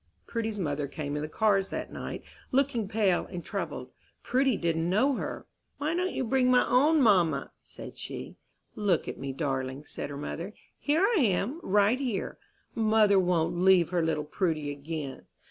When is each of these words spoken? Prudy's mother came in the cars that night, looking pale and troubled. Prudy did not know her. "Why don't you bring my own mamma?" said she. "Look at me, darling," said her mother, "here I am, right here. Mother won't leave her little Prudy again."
Prudy's 0.25 0.57
mother 0.57 0.87
came 0.87 1.15
in 1.15 1.21
the 1.21 1.29
cars 1.29 1.69
that 1.69 1.93
night, 1.93 2.23
looking 2.51 2.87
pale 2.87 3.27
and 3.27 3.45
troubled. 3.45 3.91
Prudy 4.23 4.57
did 4.57 4.75
not 4.75 4.89
know 4.89 5.13
her. 5.17 5.45
"Why 5.77 5.93
don't 5.93 6.11
you 6.15 6.23
bring 6.23 6.49
my 6.49 6.67
own 6.67 7.03
mamma?" 7.03 7.51
said 7.61 7.99
she. 7.99 8.37
"Look 8.73 9.07
at 9.07 9.19
me, 9.19 9.31
darling," 9.31 9.85
said 9.85 10.09
her 10.09 10.17
mother, 10.17 10.55
"here 10.79 11.05
I 11.05 11.19
am, 11.19 11.59
right 11.61 11.99
here. 11.99 12.39
Mother 12.73 13.19
won't 13.19 13.59
leave 13.59 13.89
her 13.91 14.03
little 14.03 14.25
Prudy 14.25 14.71
again." 14.71 15.27